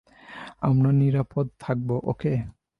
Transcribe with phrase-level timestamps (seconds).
[0.61, 2.33] আমরা নিরাপদ থাকব, ওকে?